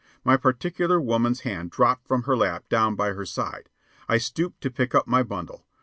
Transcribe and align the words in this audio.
My 0.23 0.35
particular 0.35 0.99
woman's 0.99 1.41
hand 1.41 1.69
dropped 1.69 2.07
from 2.07 2.23
her 2.23 2.35
lap 2.35 2.67
down 2.69 2.95
by 2.95 3.09
her 3.13 3.23
side. 3.23 3.69
I 4.09 4.17
stooped 4.17 4.59
to 4.61 4.71
pick 4.71 4.95
up 4.95 5.05
my 5.05 5.21
bundle. 5.21 5.63